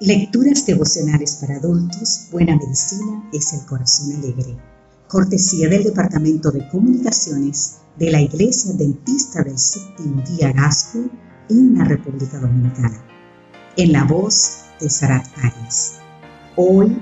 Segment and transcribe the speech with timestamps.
[0.00, 4.56] Lecturas devocionales para adultos, Buena Medicina es el Corazón Alegre.
[5.06, 10.98] Cortesía del Departamento de Comunicaciones de la Iglesia Dentista del Séptimo Día Gasco
[11.48, 13.06] en la República Dominicana.
[13.76, 16.00] En la voz de Sarat Arias.
[16.56, 17.00] Hoy,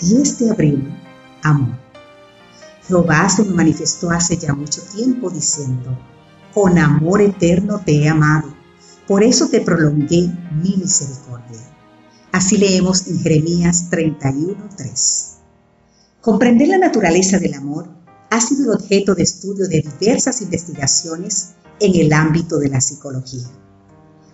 [0.00, 0.94] 10 de abril,
[1.42, 1.76] amor.
[2.86, 5.98] Jehová se me manifestó hace ya mucho tiempo diciendo,
[6.54, 8.48] con amor eterno te he amado,
[9.06, 10.30] por eso te prolongué
[10.62, 11.74] mi misericordia.
[12.32, 15.38] Así leemos en Jeremías 31:3.
[16.20, 17.88] Comprender la naturaleza del amor
[18.30, 23.46] ha sido el objeto de estudio de diversas investigaciones en el ámbito de la psicología.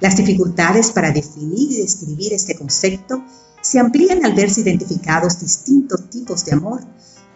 [0.00, 3.22] Las dificultades para definir y describir este concepto
[3.60, 6.80] se amplían al verse identificados distintos tipos de amor,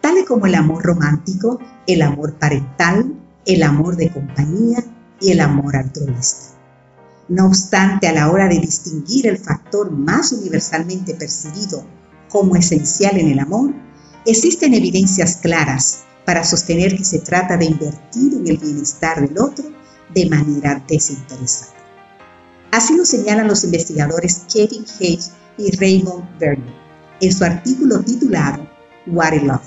[0.01, 3.15] tales como el amor romántico, el amor parental,
[3.45, 4.83] el amor de compañía
[5.21, 6.58] y el amor altruista.
[7.29, 11.85] No obstante, a la hora de distinguir el factor más universalmente percibido
[12.27, 13.71] como esencial en el amor,
[14.25, 19.65] existen evidencias claras para sostener que se trata de invertir en el bienestar del otro
[20.13, 21.73] de manera desinteresada.
[22.71, 26.73] Así lo señalan los investigadores Kevin Hayes y Raymond Vernon
[27.21, 28.67] en su artículo titulado
[29.05, 29.61] What is Love,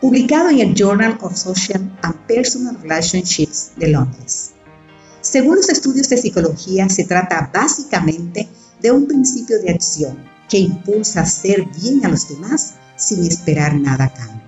[0.00, 4.52] publicado en el Journal of Social and Personal Relationships de Londres.
[5.22, 8.48] Según los estudios de psicología, se trata básicamente
[8.80, 13.74] de un principio de acción que impulsa a hacer bien a los demás sin esperar
[13.76, 14.42] nada a cambio.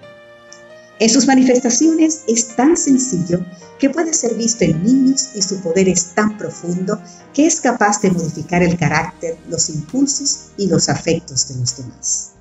[0.99, 3.47] En sus manifestaciones es tan sencillo
[3.79, 7.01] que puede ser visto en niños y su poder es tan profundo
[7.33, 12.33] que es capaz de modificar el carácter, los impulsos y los afectos de los demás.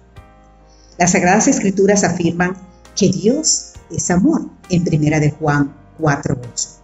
[0.98, 2.58] Las Sagradas Escrituras afirman
[2.96, 6.83] que Dios es amor en Primera de Juan 4:8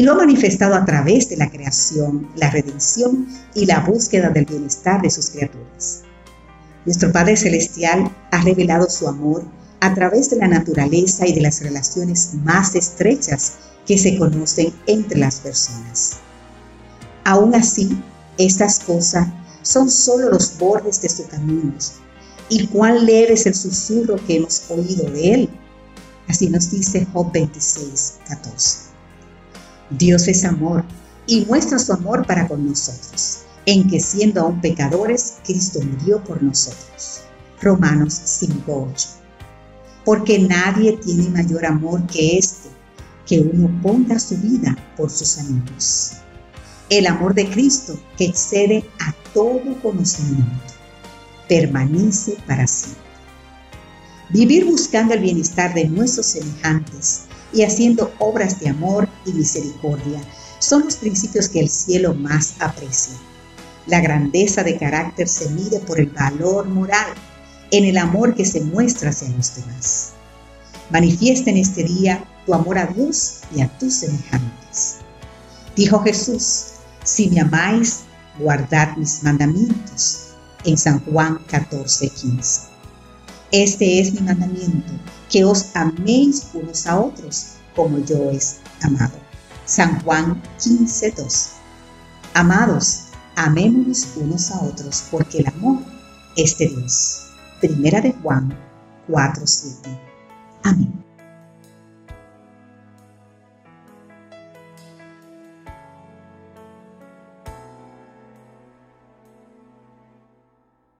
[0.00, 4.46] y lo ha manifestado a través de la creación, la redención y la búsqueda del
[4.46, 6.04] bienestar de sus criaturas.
[6.86, 9.44] Nuestro Padre Celestial ha revelado su amor
[9.80, 13.56] a través de la naturaleza y de las relaciones más estrechas
[13.86, 16.20] que se conocen entre las personas.
[17.24, 17.90] Aún así,
[18.38, 19.28] estas cosas
[19.60, 21.96] son solo los bordes de sus caminos,
[22.48, 25.50] y cuán leve es el susurro que hemos oído de él.
[26.26, 28.90] Así nos dice Job 26, 14.
[29.90, 30.84] Dios es amor
[31.26, 36.42] y muestra su amor para con nosotros, en que siendo aún pecadores, Cristo murió por
[36.42, 37.22] nosotros.
[37.60, 39.20] Romanos 5, 8
[40.04, 42.68] porque nadie tiene mayor amor que este,
[43.26, 46.12] que uno ponga su vida por sus amigos.
[46.88, 50.74] El amor de Cristo, que excede a todo conocimiento,
[51.48, 53.09] permanece para siempre.
[54.32, 60.20] Vivir buscando el bienestar de nuestros semejantes y haciendo obras de amor y misericordia
[60.60, 63.14] son los principios que el cielo más aprecia.
[63.86, 67.08] La grandeza de carácter se mide por el valor moral
[67.72, 70.10] en el amor que se muestra hacia los demás.
[70.90, 74.98] Manifiesta en este día tu amor a Dios y a tus semejantes.
[75.74, 76.66] Dijo Jesús,
[77.02, 78.02] si me amáis,
[78.38, 80.26] guardad mis mandamientos.
[80.64, 82.60] En San Juan 14, 15.
[83.52, 84.92] Este es mi mandamiento,
[85.28, 89.18] que os améis unos a otros, como yo os amado.
[89.64, 91.50] San Juan 15, 12.
[92.34, 95.78] Amados, amémonos unos a otros, porque el amor
[96.36, 97.22] es de Dios.
[97.60, 98.56] Primera de Juan
[99.08, 99.98] 4:7.
[100.62, 101.09] Amén.